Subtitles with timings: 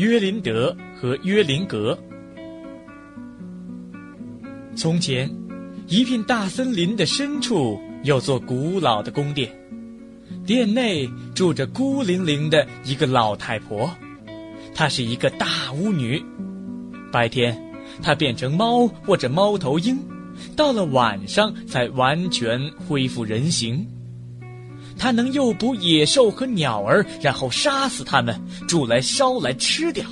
[0.00, 1.96] 约林德和约林格。
[4.74, 5.30] 从前，
[5.88, 9.54] 一片大森林的深处有座古老的宫殿，
[10.46, 13.90] 殿内住着孤零零的一个老太婆，
[14.74, 16.24] 她是一个大巫女。
[17.12, 17.54] 白天，
[18.02, 19.98] 她变成猫或者猫头鹰，
[20.56, 22.58] 到了晚上才完全
[22.88, 23.86] 恢复人形。
[25.00, 28.38] 它能诱捕野兽和鸟儿，然后杀死它们，
[28.68, 30.04] 煮来烧来吃掉。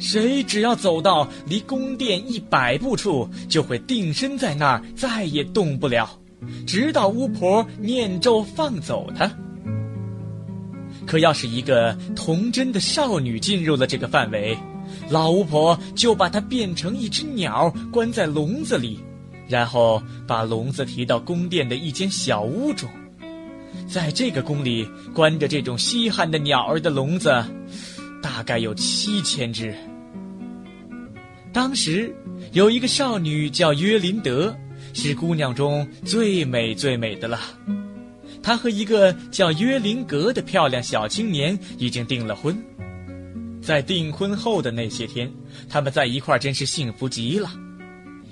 [0.00, 6.10] 谁只要走到离宫殿一百步处，就会定身在那儿，再也动不了，
[6.66, 9.30] 直到巫婆念咒放走他。
[11.06, 14.58] 可要是一个童真的少女进入了这个范围，
[15.08, 18.98] 老巫婆就把她变成一只鸟，关在笼子里，
[19.46, 22.90] 然后把笼子提到宫殿的一间小屋中。
[23.88, 27.30] 在这个宫里关着这种稀罕的鸟儿的笼子，
[28.22, 29.74] 大概有七千只。
[31.52, 32.14] 当时
[32.52, 34.56] 有一个少女叫约林德，
[34.94, 37.38] 是姑娘中最美最美的了。
[38.42, 42.56] 她和一个叫约林格的漂亮小青年已经订了婚。
[43.60, 45.30] 在订婚后的那些天，
[45.68, 47.48] 他们在一块儿真是幸福极了。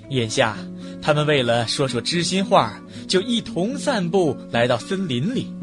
[0.09, 0.57] 眼下，
[1.01, 2.73] 他们为了说说知心话，
[3.11, 5.53] 就一同散步来到森林里。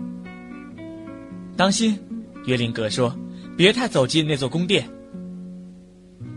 [1.56, 1.98] 当心，
[2.44, 3.16] 约林格说
[3.56, 4.86] ：“别太走进那座宫殿。”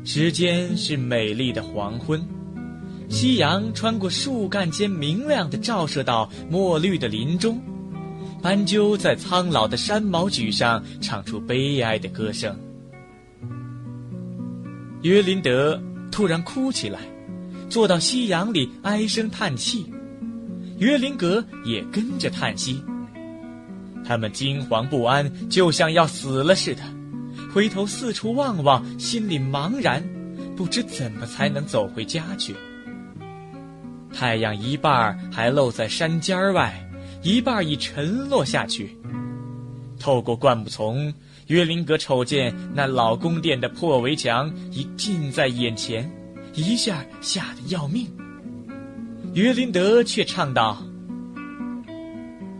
[0.05, 2.25] 时间是美丽的黄昏，
[3.09, 7.61] 夕阳穿过树干间，明亮的照射到墨绿的林中，
[8.41, 12.57] 斑鸠在苍老的山毛榉上唱出悲哀的歌声。
[15.01, 15.77] 约林德
[16.09, 17.01] 突然哭起来。
[17.69, 19.85] 坐到夕阳里唉声叹气，
[20.81, 22.83] 约林格也跟着叹息。
[24.03, 26.81] 他们惊惶不安，就像要死了似的，
[27.53, 30.03] 回头四处望望，心里茫然，
[30.57, 32.55] 不知怎么才能走回家去。
[34.11, 36.73] 太阳一半还露在山尖外，
[37.22, 38.97] 一半已沉落下去。
[40.00, 41.13] 透过灌木丛，
[41.45, 46.11] 约林格瞅见那老宫殿的破围墙已近在眼前。
[46.56, 48.07] 一下吓得要命，
[49.34, 50.84] 约林德却唱道：“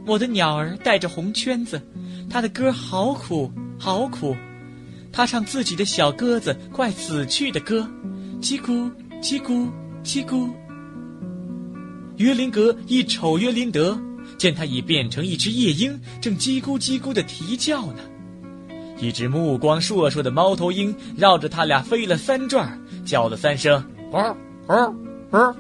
[0.08, 1.82] 我的鸟儿带着红圈子，
[2.30, 4.38] 它的歌好苦好苦，
[5.12, 7.86] 它唱自己的小鸽子快死去的歌，
[8.42, 8.90] 叽咕
[9.22, 9.68] 叽咕
[10.02, 10.50] 叽咕。”
[12.16, 14.00] 约林格一瞅约林德，
[14.38, 18.00] 见他已变成一只夜莺，正叽咕叽咕的啼叫呢。
[18.98, 23.84] 一只目光烁烁的猫头鹰绕着他俩飞了三转，叫了三声
[24.14, 24.96] “嗷嗷
[25.32, 25.54] 嗷”。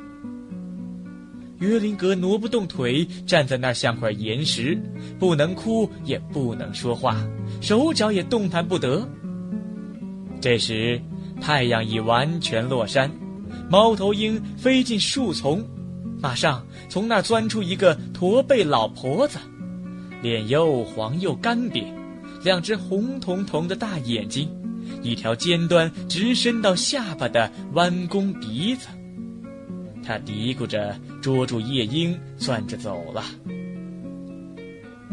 [1.61, 4.75] 约林格挪不动腿，站在那儿像块岩石，
[5.19, 7.23] 不能哭，也不能说话，
[7.61, 9.07] 手脚也动弹不得。
[10.41, 10.99] 这时，
[11.39, 13.11] 太阳已完全落山，
[13.69, 15.63] 猫头鹰飞进树丛，
[16.19, 19.37] 马上从那儿钻出一个驼背老婆子，
[20.23, 21.85] 脸又黄又干瘪。
[22.43, 24.49] 两只红彤彤的大眼睛，
[25.03, 28.87] 一条尖端直伸到下巴的弯弓鼻子。
[30.11, 33.23] 他嘀咕着捉住夜莺，攥着走了。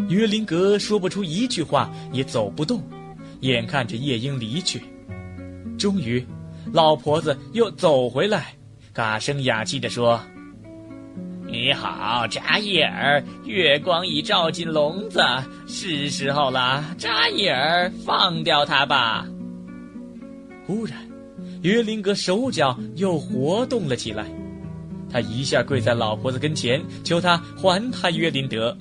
[0.08, 2.82] 约林格说不出一句话，也走不动，
[3.42, 4.82] 眼看着夜莺离去。
[5.78, 6.26] 终于，
[6.72, 8.54] 老婆子又走回来，
[8.92, 10.20] 嘎声哑气地说。
[11.46, 13.22] 你好，扎叶儿。
[13.44, 15.20] 月光已照进笼子，
[15.68, 16.84] 是时候了。
[16.98, 19.24] 扎叶儿，放掉它吧。
[20.66, 20.98] 忽然，
[21.62, 24.26] 约林格手脚又活动了起来，
[25.10, 28.76] 他一下跪在老婆子跟前，求她还他约林德。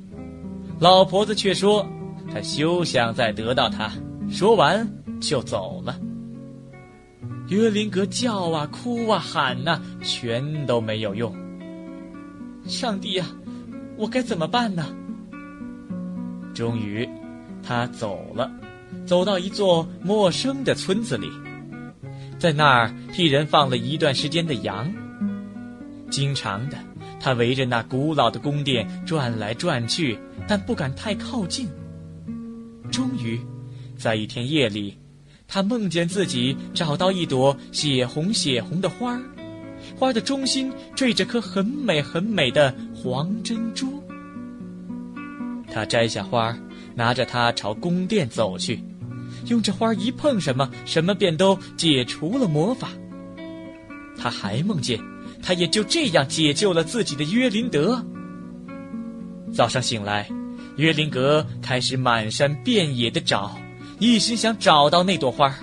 [0.80, 1.88] 老婆子却说，
[2.32, 3.92] 他休想再得到他。
[4.30, 4.88] 说完
[5.22, 5.98] 就走了。
[7.48, 11.34] 约林格叫啊哭啊喊呐，全都没有用。
[12.66, 13.26] 上帝呀，
[13.96, 14.86] 我该怎么办呢？
[16.54, 17.08] 终于，
[17.64, 18.52] 他走了，
[19.06, 21.32] 走到一座陌生的村子里，
[22.38, 24.94] 在那儿替人放了一段时间的羊。
[26.10, 26.78] 经常的，
[27.20, 30.18] 他围着那古老的宫殿转来转去，
[30.48, 31.68] 但不敢太靠近。
[32.92, 33.40] 终于，
[33.98, 34.98] 在一天夜里，
[35.48, 39.22] 他梦见自己找到一朵血红血红的花儿。
[39.96, 44.02] 花的中心缀着颗很美很美的黄珍珠。
[45.72, 46.60] 他摘下花儿，
[46.96, 48.84] 拿着它朝宫殿走去，
[49.46, 52.90] 用这花一碰什么，什么便都解除了魔法。
[54.18, 55.00] 他还梦见，
[55.48, 58.06] 他也就这样解救了自己的约林德。
[59.54, 60.28] 早上醒来，
[60.76, 63.58] 约林格开始满山遍野的找，
[63.98, 65.56] 一心想找到那朵花。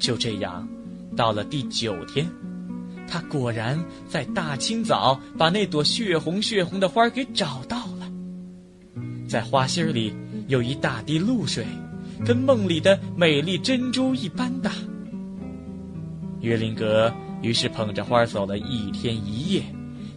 [0.00, 0.68] 就这样，
[1.16, 2.28] 到了第九天，
[3.06, 3.78] 他果然
[4.08, 8.10] 在大清早把那朵血红血红的花给找到了。
[9.28, 10.12] 在花心里
[10.48, 11.64] 有一大滴露水，
[12.26, 14.67] 跟梦里的美丽珍珠一般大。
[16.40, 17.12] 约林格
[17.42, 19.62] 于是捧着花走了一天一夜，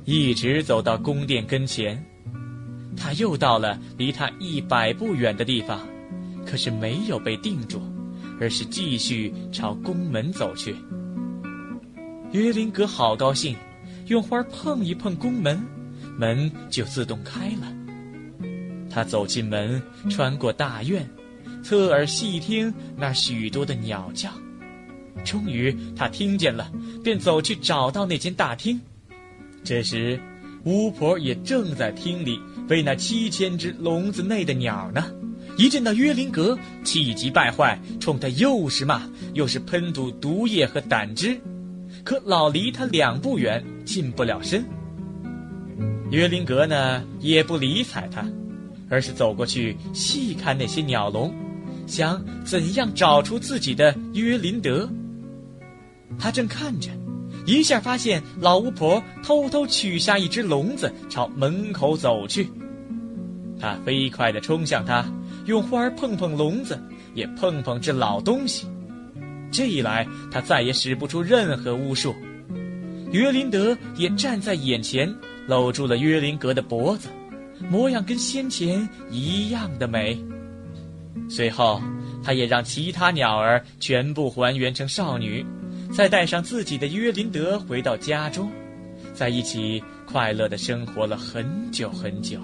[0.05, 2.03] 一直走到宫殿跟前。
[2.95, 5.79] 他又到了离他一百步远的地方，
[6.45, 7.81] 可是没有被定住，
[8.39, 10.75] 而是继续朝宫门走去。
[12.31, 13.55] 约林格好高兴，
[14.07, 15.61] 用花碰一碰宫门，
[16.17, 18.47] 门就自动开了。
[18.89, 21.09] 他走进门，穿过大院，
[21.63, 24.29] 侧耳细听那许多的鸟叫。
[25.23, 26.71] 终于，他听见了，
[27.03, 28.79] 便走去找到那间大厅。
[29.63, 30.19] 这时，
[30.63, 35.05] 巫婆也正在厅里喂那七千只笼子内的鸟呢。
[35.57, 39.01] 一见到约林格，气急败坏，冲他又是骂
[39.33, 41.39] 又是喷吐毒液和胆汁，
[42.03, 44.63] 可老离他两步远，近不了身。
[46.09, 48.25] 约林格呢，也不理睬他，
[48.89, 51.33] 而是走过去细看那些鸟笼，
[51.85, 54.89] 想怎样找出自己的约林德。
[56.19, 56.89] 他正看着。
[57.45, 62.47] 一下发现老巫婆偷偷取下一只笼子，朝门口走去。
[63.59, 65.03] 他飞快地冲向她，
[65.45, 66.79] 用花儿碰碰笼子，
[67.15, 68.67] 也碰碰这老东西。
[69.51, 72.15] 这一来，他再也使不出任何巫术。
[73.11, 75.13] 约林德也站在眼前，
[75.47, 77.09] 搂住了约林格的脖子，
[77.69, 80.17] 模样跟先前一样的美。
[81.27, 81.81] 随后，
[82.23, 85.45] 他也让其他鸟儿全部还原成少女。
[85.93, 88.49] 再带上自己的约林德回到家中，
[89.13, 92.39] 在一起快乐的生活了很久很久。